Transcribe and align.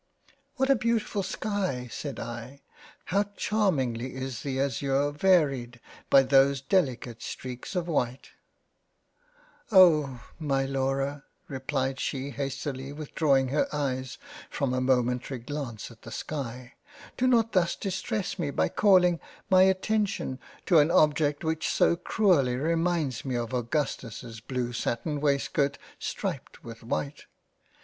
"What 0.55 0.71
a 0.71 0.75
beautifull 0.75 1.21
sky! 1.21 1.87
(said 1.91 2.19
I) 2.19 2.63
How 3.13 3.21
charmingly 3.37 4.15
is 4.15 4.41
the 4.41 4.59
azure 4.59 5.11
varied 5.11 5.79
by 6.09 6.23
those 6.23 6.59
delicate 6.59 7.21
streaks 7.21 7.75
of 7.75 7.87
white!"" 7.87 8.31
Oh! 9.71 10.23
my 10.39 10.65
Laura 10.65 11.25
(replied 11.47 11.99
she 11.99 12.31
hastily 12.31 12.91
withdrawing 12.91 13.49
her 13.49 13.67
Eyes 13.71 14.17
from 14.49 14.73
a 14.73 14.81
momentary 14.81 15.39
glance 15.39 15.91
at 15.91 16.01
the 16.01 16.09
sky) 16.11 16.73
do 17.15 17.27
not 17.27 17.51
thus 17.51 17.75
distress 17.75 18.39
me 18.39 18.49
by 18.49 18.69
calling 18.69 19.19
my 19.51 19.61
Attention 19.61 20.39
to 20.65 20.79
an 20.79 20.89
object 20.89 21.43
which 21.43 21.69
so 21.69 21.95
cruelly 21.95 22.55
reminds 22.55 23.23
me 23.23 23.35
of 23.35 23.51
my 23.51 23.59
Augustus's 23.59 24.39
blue 24.39 24.73
sattin 24.73 25.21
waistcoat 25.21 25.77
striped 25.99 26.63
with 26.63 26.81
white 26.81 27.25